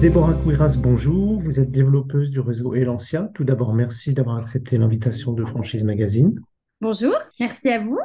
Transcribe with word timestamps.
Déborah 0.00 0.34
Couiras, 0.34 0.76
bonjour. 0.78 1.40
Vous 1.40 1.58
êtes 1.58 1.72
développeuse 1.72 2.30
du 2.30 2.38
réseau 2.38 2.72
Elancia. 2.72 3.32
Tout 3.34 3.42
d'abord, 3.42 3.74
merci 3.74 4.14
d'avoir 4.14 4.36
accepté 4.36 4.78
l'invitation 4.78 5.32
de 5.32 5.44
Franchise 5.44 5.82
Magazine. 5.82 6.38
Bonjour, 6.80 7.14
merci 7.40 7.68
à 7.68 7.80
vous. 7.80 7.98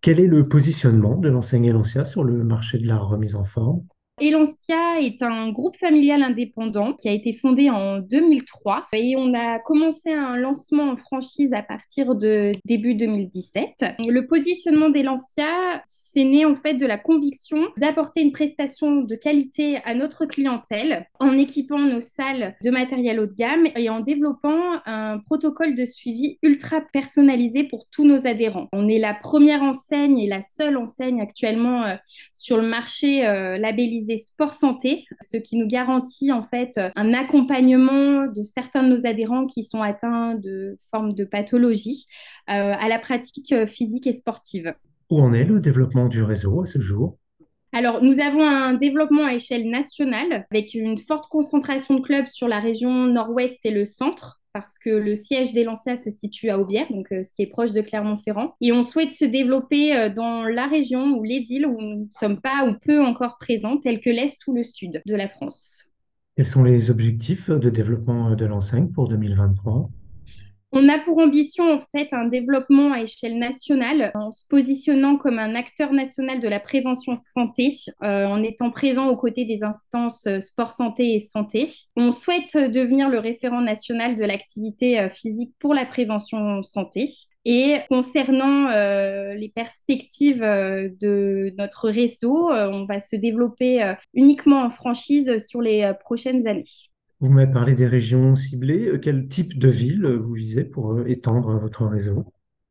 Quel 0.00 0.20
est 0.20 0.28
le 0.28 0.46
positionnement 0.46 1.16
de 1.16 1.28
l'enseigne 1.28 1.64
Elancia 1.64 2.04
sur 2.04 2.22
le 2.22 2.44
marché 2.44 2.78
de 2.78 2.86
la 2.86 2.98
remise 2.98 3.34
en 3.34 3.42
forme? 3.42 3.82
Elancia 4.20 5.00
est 5.00 5.22
un 5.22 5.50
groupe 5.50 5.76
familial 5.76 6.22
indépendant 6.22 6.92
qui 6.92 7.08
a 7.08 7.12
été 7.12 7.32
fondé 7.32 7.68
en 7.68 7.98
2003 7.98 8.86
et 8.92 9.16
on 9.16 9.34
a 9.34 9.58
commencé 9.58 10.12
un 10.12 10.36
lancement 10.36 10.92
en 10.92 10.96
franchise 10.96 11.52
à 11.52 11.62
partir 11.62 12.14
de 12.14 12.52
début 12.64 12.94
2017. 12.94 13.96
Le 13.98 14.20
positionnement 14.28 14.88
d'Elancia, 14.88 15.82
c'est 16.12 16.24
né 16.24 16.44
en 16.44 16.56
fait 16.56 16.74
de 16.74 16.86
la 16.86 16.98
conviction 16.98 17.68
d'apporter 17.76 18.20
une 18.20 18.32
prestation 18.32 19.02
de 19.02 19.14
qualité 19.14 19.78
à 19.84 19.94
notre 19.94 20.26
clientèle 20.26 21.06
en 21.18 21.32
équipant 21.38 21.78
nos 21.78 22.00
salles 22.00 22.56
de 22.62 22.70
matériel 22.70 23.20
haut 23.20 23.26
de 23.26 23.34
gamme 23.34 23.66
et 23.76 23.88
en 23.90 24.00
développant 24.00 24.80
un 24.86 25.18
protocole 25.18 25.74
de 25.74 25.86
suivi 25.86 26.38
ultra 26.42 26.80
personnalisé 26.92 27.64
pour 27.64 27.86
tous 27.90 28.04
nos 28.04 28.26
adhérents. 28.26 28.68
On 28.72 28.88
est 28.88 28.98
la 28.98 29.14
première 29.14 29.62
enseigne 29.62 30.18
et 30.18 30.28
la 30.28 30.42
seule 30.42 30.76
enseigne 30.76 31.20
actuellement 31.20 31.84
euh, 31.84 31.96
sur 32.34 32.56
le 32.56 32.66
marché 32.66 33.26
euh, 33.26 33.58
labellisé 33.58 34.18
Sport 34.18 34.54
Santé, 34.54 35.04
ce 35.20 35.36
qui 35.36 35.56
nous 35.56 35.66
garantit 35.66 36.32
en 36.32 36.42
fait 36.42 36.80
un 36.96 37.14
accompagnement 37.14 38.26
de 38.26 38.42
certains 38.42 38.82
de 38.82 38.88
nos 38.88 39.06
adhérents 39.06 39.46
qui 39.46 39.64
sont 39.64 39.82
atteints 39.82 40.34
de 40.34 40.78
formes 40.90 41.14
de 41.14 41.24
pathologie 41.24 42.06
euh, 42.48 42.74
à 42.78 42.88
la 42.88 42.98
pratique 42.98 43.54
physique 43.66 44.06
et 44.06 44.12
sportive. 44.12 44.74
Où 45.10 45.20
en 45.20 45.32
est 45.32 45.44
le 45.44 45.60
développement 45.60 46.08
du 46.08 46.22
réseau 46.22 46.62
à 46.62 46.66
ce 46.66 46.80
jour? 46.80 47.18
Alors, 47.72 48.02
nous 48.02 48.18
avons 48.20 48.42
un 48.42 48.74
développement 48.74 49.26
à 49.26 49.34
échelle 49.34 49.68
nationale 49.68 50.46
avec 50.50 50.74
une 50.74 50.98
forte 50.98 51.28
concentration 51.30 51.96
de 51.96 52.00
clubs 52.00 52.26
sur 52.26 52.48
la 52.48 52.60
région 52.60 53.06
nord-ouest 53.06 53.58
et 53.64 53.70
le 53.70 53.84
centre 53.84 54.40
parce 54.52 54.78
que 54.78 54.90
le 54.90 55.14
siège 55.14 55.52
des 55.52 55.62
Lancia 55.62 55.96
se 55.96 56.10
situe 56.10 56.50
à 56.50 56.58
Aubière, 56.58 56.90
donc 56.90 57.12
euh, 57.12 57.22
ce 57.22 57.32
qui 57.32 57.42
est 57.42 57.46
proche 57.46 57.72
de 57.72 57.80
Clermont-Ferrand. 57.80 58.54
Et 58.60 58.72
on 58.72 58.82
souhaite 58.82 59.12
se 59.12 59.24
développer 59.24 59.96
euh, 59.96 60.10
dans 60.10 60.42
la 60.42 60.66
région 60.66 61.16
ou 61.16 61.22
les 61.22 61.40
villes 61.40 61.66
où 61.66 61.80
nous 61.80 62.04
ne 62.06 62.10
sommes 62.18 62.40
pas 62.40 62.66
ou 62.68 62.74
peu 62.84 63.00
encore 63.00 63.38
présents, 63.38 63.78
telles 63.78 64.00
que 64.00 64.10
l'Est 64.10 64.38
ou 64.48 64.54
le 64.54 64.64
Sud 64.64 65.02
de 65.06 65.14
la 65.14 65.28
France. 65.28 65.84
Quels 66.36 66.46
sont 66.46 66.64
les 66.64 66.90
objectifs 66.90 67.50
de 67.50 67.70
développement 67.70 68.34
de 68.34 68.46
l'enseigne 68.46 68.88
pour 68.88 69.08
2023 69.08 69.88
on 70.72 70.88
a 70.88 70.98
pour 71.00 71.18
ambition 71.18 71.72
en 71.72 71.80
fait 71.92 72.08
un 72.12 72.26
développement 72.26 72.92
à 72.92 73.00
échelle 73.02 73.38
nationale 73.38 74.12
en 74.14 74.30
se 74.30 74.44
positionnant 74.48 75.16
comme 75.16 75.38
un 75.38 75.54
acteur 75.56 75.92
national 75.92 76.40
de 76.40 76.48
la 76.48 76.60
prévention 76.60 77.16
santé, 77.16 77.74
euh, 78.02 78.26
en 78.26 78.42
étant 78.42 78.70
présent 78.70 79.08
aux 79.08 79.16
côtés 79.16 79.44
des 79.44 79.62
instances 79.64 80.26
euh, 80.26 80.40
sport 80.40 80.72
santé 80.72 81.14
et 81.14 81.20
santé. 81.20 81.72
On 81.96 82.12
souhaite 82.12 82.56
devenir 82.56 83.08
le 83.08 83.18
référent 83.18 83.60
national 83.60 84.16
de 84.16 84.24
l'activité 84.24 85.00
euh, 85.00 85.10
physique 85.10 85.52
pour 85.58 85.74
la 85.74 85.86
prévention 85.86 86.62
santé. 86.62 87.14
Et 87.46 87.78
concernant 87.88 88.68
les 88.68 89.50
perspectives 89.54 90.42
de 90.42 91.54
notre 91.56 91.88
réseau, 91.88 92.50
on 92.50 92.84
va 92.84 93.00
se 93.00 93.16
développer 93.16 93.94
uniquement 94.12 94.60
en 94.60 94.70
franchise 94.70 95.38
sur 95.48 95.62
les 95.62 95.90
prochaines 96.04 96.46
années. 96.46 96.64
Vous 97.20 97.28
m'avez 97.28 97.52
parlé 97.52 97.74
des 97.74 97.86
régions 97.86 98.34
ciblées. 98.34 98.88
Euh, 98.88 98.98
quel 98.98 99.28
type 99.28 99.58
de 99.58 99.68
ville 99.68 100.04
euh, 100.06 100.16
vous 100.16 100.32
visez 100.32 100.64
pour 100.64 100.92
euh, 100.92 101.04
étendre 101.06 101.58
votre 101.58 101.84
réseau? 101.84 102.24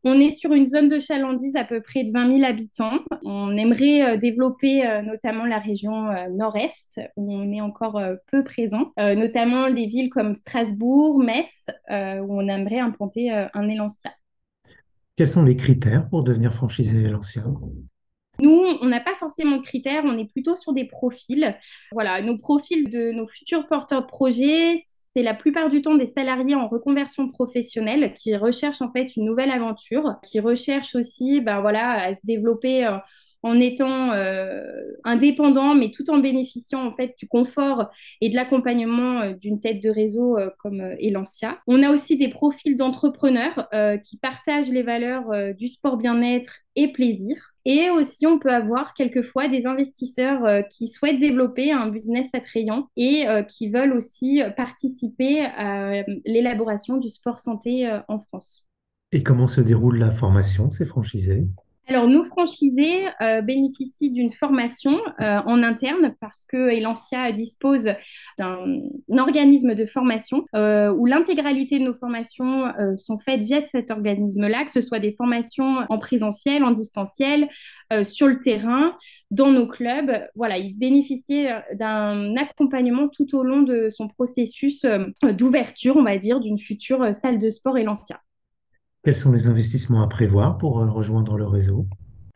On 0.03 0.13
est 0.13 0.31
sur 0.31 0.53
une 0.53 0.67
zone 0.67 0.89
de 0.89 0.97
chalandise 0.97 1.55
à 1.55 1.65
peu 1.65 1.81
près 1.81 2.03
de 2.03 2.11
20 2.11 2.37
000 2.37 2.49
habitants. 2.49 2.99
On 3.23 3.55
aimerait 3.57 4.17
développer 4.17 4.81
notamment 5.03 5.45
la 5.45 5.59
région 5.59 6.07
nord-est, 6.29 7.01
où 7.17 7.33
on 7.33 7.51
est 7.51 7.59
encore 7.59 8.01
peu 8.31 8.45
présent, 8.45 8.93
notamment 8.97 9.69
des 9.69 9.87
villes 9.87 10.09
comme 10.09 10.37
Strasbourg, 10.37 11.21
Metz, 11.21 11.51
où 11.89 12.39
on 12.39 12.47
aimerait 12.47 12.79
implanter 12.79 13.29
un 13.29 13.67
Élancia. 13.67 14.11
Quels 15.17 15.27
sont 15.27 15.43
les 15.43 15.57
critères 15.57 16.07
pour 16.07 16.23
devenir 16.23 16.53
franchisé 16.53 17.03
Élancia 17.03 17.43
nous, 18.41 18.65
on 18.81 18.85
n'a 18.85 18.99
pas 18.99 19.15
forcément 19.15 19.57
de 19.57 19.61
critères, 19.61 20.03
on 20.05 20.17
est 20.17 20.31
plutôt 20.31 20.55
sur 20.55 20.73
des 20.73 20.85
profils. 20.85 21.57
Voilà, 21.91 22.21
nos 22.21 22.37
profils 22.37 22.89
de 22.89 23.11
nos 23.11 23.27
futurs 23.27 23.67
porteurs 23.67 24.01
de 24.01 24.07
projets, 24.07 24.83
c'est 25.15 25.23
la 25.23 25.33
plupart 25.33 25.69
du 25.69 25.81
temps 25.81 25.95
des 25.95 26.07
salariés 26.07 26.55
en 26.55 26.67
reconversion 26.67 27.29
professionnelle 27.29 28.13
qui 28.13 28.35
recherchent 28.35 28.81
en 28.81 28.91
fait 28.91 29.15
une 29.15 29.25
nouvelle 29.25 29.51
aventure, 29.51 30.15
qui 30.23 30.39
recherchent 30.39 30.95
aussi 30.95 31.41
ben 31.41 31.61
voilà, 31.61 31.91
à 31.91 32.15
se 32.15 32.21
développer 32.23 32.85
euh, 32.85 32.97
en 33.43 33.59
étant 33.59 34.11
euh, 34.11 34.61
indépendant, 35.03 35.75
mais 35.75 35.91
tout 35.91 36.09
en 36.09 36.17
bénéficiant 36.17 36.85
en 36.85 36.95
fait 36.95 37.15
du 37.17 37.27
confort 37.27 37.89
et 38.21 38.29
de 38.29 38.35
l'accompagnement 38.35 39.21
euh, 39.21 39.33
d'une 39.33 39.61
tête 39.61 39.81
de 39.81 39.89
réseau 39.89 40.37
euh, 40.37 40.49
comme 40.59 40.81
Elancia. 40.99 41.59
On 41.67 41.81
a 41.83 41.91
aussi 41.91 42.17
des 42.17 42.29
profils 42.29 42.75
d'entrepreneurs 42.75 43.69
qui 44.03 44.17
partagent 44.17 44.69
les 44.69 44.83
valeurs 44.83 45.53
du 45.55 45.67
sport 45.67 45.97
bien-être 45.97 46.59
et 46.75 46.91
plaisir. 46.91 47.35
Et 47.65 47.89
aussi, 47.89 48.25
on 48.25 48.39
peut 48.39 48.53
avoir 48.53 48.93
quelquefois 48.93 49.47
des 49.47 49.65
investisseurs 49.65 50.67
qui 50.69 50.87
souhaitent 50.87 51.19
développer 51.19 51.71
un 51.71 51.87
business 51.87 52.27
attrayant 52.33 52.89
et 52.95 53.25
qui 53.47 53.69
veulent 53.69 53.93
aussi 53.93 54.41
participer 54.55 55.41
à 55.41 56.03
l'élaboration 56.25 56.97
du 56.97 57.09
sport 57.09 57.39
santé 57.39 57.89
en 58.07 58.19
France. 58.19 58.67
Et 59.11 59.23
comment 59.23 59.47
se 59.47 59.61
déroule 59.61 59.97
la 59.97 60.11
formation, 60.11 60.71
ces 60.71 60.85
franchisés? 60.85 61.47
Alors, 61.89 62.07
nos 62.07 62.23
franchisés 62.23 63.07
euh, 63.19 63.41
bénéficient 63.41 64.11
d'une 64.11 64.31
formation 64.31 64.99
euh, 65.19 65.39
en 65.47 65.63
interne 65.63 66.13
parce 66.21 66.45
que 66.45 66.69
Elancia 66.69 67.31
dispose 67.31 67.89
d'un 68.37 68.81
organisme 69.17 69.73
de 69.73 69.87
formation 69.87 70.45
euh, 70.55 70.93
où 70.93 71.07
l'intégralité 71.07 71.79
de 71.79 71.85
nos 71.85 71.95
formations 71.95 72.71
sont 72.97 73.17
faites 73.17 73.41
via 73.41 73.63
cet 73.63 73.89
organisme-là, 73.89 74.65
que 74.65 74.71
ce 74.71 74.81
soit 74.81 74.99
des 74.99 75.13
formations 75.13 75.79
en 75.89 75.97
présentiel, 75.97 76.63
en 76.63 76.71
distanciel, 76.71 77.49
sur 78.03 78.27
le 78.27 78.39
terrain, 78.39 78.95
dans 79.31 79.49
nos 79.51 79.65
clubs. 79.65 80.11
Voilà, 80.35 80.59
il 80.59 80.77
bénéficie 80.77 81.47
d'un 81.73 82.35
accompagnement 82.37 83.07
tout 83.07 83.35
au 83.35 83.41
long 83.41 83.63
de 83.63 83.89
son 83.89 84.07
processus 84.07 84.85
d'ouverture, 85.23 85.97
on 85.97 86.03
va 86.03 86.19
dire, 86.19 86.39
d'une 86.39 86.59
future 86.59 87.15
salle 87.15 87.39
de 87.39 87.49
sport 87.49 87.79
Elancia. 87.79 88.21
Quels 89.01 89.15
sont 89.15 89.31
les 89.31 89.47
investissements 89.47 90.01
à 90.01 90.07
prévoir 90.07 90.57
pour 90.57 90.79
euh, 90.79 90.89
rejoindre 90.89 91.37
le 91.37 91.47
réseau? 91.47 91.87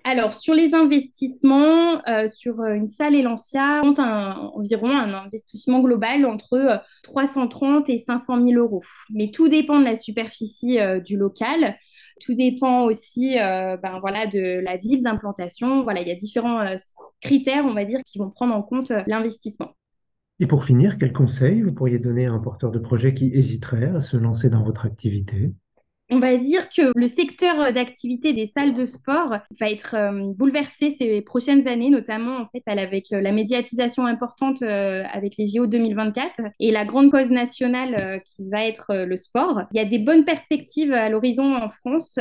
Alors, 0.06 0.34
sur 0.34 0.54
les 0.54 0.74
investissements, 0.74 2.02
euh, 2.08 2.30
sur 2.30 2.62
euh, 2.62 2.74
une 2.74 2.88
salle 2.88 3.16
Elancia, 3.16 3.82
on 3.84 3.94
a 4.00 4.38
environ 4.56 4.90
un 4.90 5.14
investissement 5.14 5.82
global 5.82 6.26
entre 6.26 6.82
330 7.04 7.90
et 7.90 8.00
500 8.00 8.46
000 8.48 8.62
euros. 8.62 8.82
Mais 9.10 9.32
tout 9.32 9.50
dépend 9.50 9.80
de 9.80 9.86
la 9.86 9.98
superficie 9.98 10.78
du 11.06 11.18
local. 11.18 11.76
Tout 12.22 12.34
dépend 12.34 12.84
aussi 12.84 13.36
ben, 13.36 14.00
voilà, 14.00 14.28
de 14.28 14.62
la 14.62 14.78
ville 14.78 15.04
d'implantation. 15.04 15.84
Voilà, 15.84 16.02
il 16.02 16.08
y 16.08 16.12
a 16.12 16.16
différents 16.16 16.64
critères, 17.22 17.66
on 17.66 17.74
va 17.74 17.86
dire, 17.86 18.00
qui 18.06 18.20
vont 18.20 18.30
prendre 18.30 18.54
en 18.54 18.62
compte 18.62 18.92
l'investissement. 19.08 19.72
Et 20.40 20.48
pour 20.48 20.64
finir, 20.64 20.98
quels 20.98 21.14
conseils 21.14 21.62
vous 21.62 21.74
pourriez 21.74 22.00
donner 22.00 22.26
à 22.26 22.32
un 22.32 22.40
porteur 22.40 22.72
de 22.72 22.80
projet 22.80 23.14
qui 23.14 23.32
hésiterait 23.34 23.92
à 23.96 24.02
se 24.02 24.18
lancer 24.18 24.50
dans 24.50 24.64
votre 24.64 24.86
activité? 24.86 25.52
On 26.14 26.20
va 26.20 26.38
dire 26.38 26.70
que 26.70 26.92
le 26.96 27.08
secteur 27.08 27.74
d'activité 27.74 28.34
des 28.34 28.46
salles 28.46 28.76
de 28.76 28.86
sport 28.86 29.38
va 29.60 29.70
être 29.70 29.96
euh, 29.96 30.32
bouleversé 30.36 30.96
ces 31.00 31.22
prochaines 31.22 31.68
années, 31.68 31.90
notamment 31.90 32.38
en 32.38 32.48
fait 32.52 32.62
avec 32.68 33.12
euh, 33.12 33.20
la 33.20 33.32
médiatisation 33.32 34.06
importante 34.06 34.62
euh, 34.62 35.04
avec 35.12 35.38
les 35.40 35.48
JO 35.48 35.66
2024 35.66 36.34
et 36.60 36.72
la 36.72 36.86
grande 36.86 37.10
cause 37.10 37.32
nationale 37.32 38.22
qui 38.26 38.48
va 38.48 38.66
être 38.66 38.94
le 38.94 39.18
sport. 39.18 39.62
Il 39.72 39.78
y 39.78 39.80
a 39.80 39.86
des 39.86 40.00
bonnes 40.00 40.26
perspectives 40.26 40.94
à 40.94 41.10
l'horizon 41.10 41.56
en 41.56 41.70
France 41.70 42.20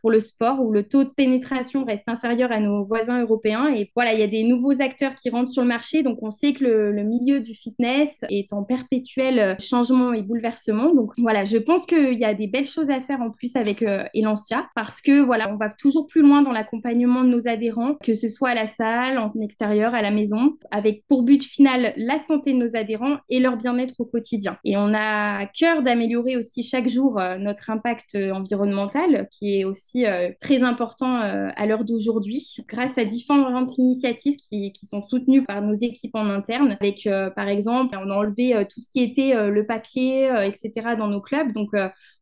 pour 0.00 0.10
le 0.10 0.20
sport 0.20 0.60
où 0.60 0.72
le 0.72 0.84
taux 0.84 1.04
de 1.04 1.10
pénétration 1.10 1.84
reste 1.84 2.08
inférieur 2.08 2.50
à 2.52 2.60
nos 2.60 2.84
voisins 2.84 3.20
européens 3.20 3.68
et 3.68 3.90
voilà, 3.94 4.14
il 4.14 4.20
y 4.20 4.22
a 4.22 4.28
des 4.28 4.44
nouveaux 4.44 4.80
acteurs 4.80 5.14
qui 5.16 5.30
rentrent 5.30 5.50
sur 5.50 5.62
le 5.62 5.68
marché, 5.68 6.02
donc 6.02 6.18
on 6.22 6.30
sait 6.30 6.52
que 6.54 6.64
le, 6.64 6.92
le 6.92 7.02
milieu 7.02 7.40
du 7.40 7.54
fitness 7.54 8.10
est 8.30 8.52
en 8.52 8.62
perpétuel 8.62 9.56
changement 9.60 10.12
et 10.12 10.22
bouleversement. 10.22 10.94
Donc 10.94 11.12
voilà, 11.18 11.44
je 11.44 11.58
pense 11.58 11.84
qu'il 11.86 12.18
y 12.18 12.24
a 12.24 12.34
des 12.34 12.46
belles 12.46 12.68
choses 12.68 12.90
à 12.90 13.00
faire 13.00 13.20
en 13.20 13.30
plus 13.34 13.54
avec 13.56 13.82
euh, 13.82 14.04
Elancia 14.14 14.68
parce 14.74 15.00
que 15.00 15.20
voilà, 15.20 15.52
on 15.52 15.56
va 15.56 15.68
toujours 15.68 16.06
plus 16.06 16.22
loin 16.22 16.42
dans 16.42 16.52
l'accompagnement 16.52 17.24
de 17.24 17.28
nos 17.28 17.48
adhérents, 17.48 17.94
que 18.02 18.14
ce 18.14 18.28
soit 18.28 18.50
à 18.50 18.54
la 18.54 18.68
salle, 18.68 19.18
en 19.18 19.30
extérieur, 19.40 19.94
à 19.94 20.02
la 20.02 20.10
maison, 20.10 20.56
avec 20.70 21.04
pour 21.08 21.22
but 21.22 21.42
final 21.42 21.92
la 21.96 22.20
santé 22.20 22.52
de 22.52 22.58
nos 22.58 22.76
adhérents 22.76 23.16
et 23.28 23.40
leur 23.40 23.56
bien-être 23.56 23.94
au 23.98 24.04
quotidien. 24.04 24.58
Et 24.64 24.76
on 24.76 24.92
a 24.94 25.38
à 25.38 25.46
cœur 25.46 25.82
d'améliorer 25.82 26.36
aussi 26.36 26.62
chaque 26.62 26.88
jour 26.88 27.20
euh, 27.20 27.38
notre 27.38 27.70
impact 27.70 28.14
euh, 28.14 28.32
environnemental, 28.32 29.28
qui 29.30 29.60
est 29.60 29.64
aussi 29.64 30.04
très 30.40 30.62
important 30.62 31.14
à 31.14 31.66
l'heure 31.66 31.84
d'aujourd'hui, 31.84 32.56
grâce 32.68 32.96
à 32.98 33.04
différentes 33.04 33.76
initiatives 33.78 34.36
qui, 34.36 34.72
qui, 34.72 34.86
sont 34.86 35.02
soutenues 35.02 35.44
par 35.44 35.62
nos 35.62 35.74
équipes 35.74 36.14
en 36.14 36.28
interne, 36.28 36.76
avec 36.80 37.08
par 37.34 37.48
exemple, 37.48 37.96
on 37.98 38.10
a 38.10 38.14
enlevé 38.14 38.66
tout 38.70 38.80
ce 38.80 38.88
qui 38.90 39.02
était 39.02 39.34
le 39.50 39.66
papier, 39.66 40.30
etc. 40.44 40.96
dans 40.98 41.08
nos 41.08 41.20
clubs. 41.20 41.52
Donc 41.52 41.70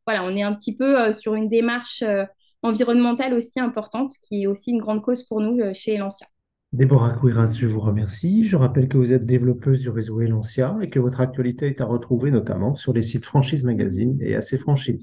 voilà, 0.07 0.25
on 0.25 0.35
est 0.37 0.43
un 0.43 0.55
petit 0.55 0.75
peu 0.75 1.01
euh, 1.01 1.13
sur 1.13 1.35
une 1.35 1.49
démarche 1.49 2.03
euh, 2.03 2.25
environnementale 2.63 3.35
aussi 3.35 3.61
importante, 3.61 4.13
qui 4.23 4.43
est 4.43 4.47
aussi 4.47 4.71
une 4.71 4.81
grande 4.81 5.03
cause 5.03 5.25
pour 5.25 5.41
nous 5.41 5.59
euh, 5.61 5.73
chez 5.75 5.97
Lancia. 5.97 6.27
Déborah 6.73 7.11
Couiras, 7.11 7.55
je 7.59 7.67
vous 7.67 7.81
remercie. 7.81 8.47
Je 8.47 8.57
rappelle 8.57 8.89
que 8.89 8.97
vous 8.97 9.13
êtes 9.13 9.27
développeuse 9.27 9.81
du 9.81 9.91
réseau 9.91 10.23
Elancia 10.23 10.75
et 10.81 10.89
que 10.89 10.99
votre 10.99 11.21
actualité 11.21 11.67
est 11.67 11.83
à 11.83 11.85
retrouver 11.85 12.31
notamment 12.31 12.75
sur 12.75 12.95
les 12.95 13.03
sites 13.03 13.27
Franchise 13.27 13.63
Magazine 13.63 14.17
et 14.23 14.35
AC 14.35 14.57
Franchise. 14.57 15.01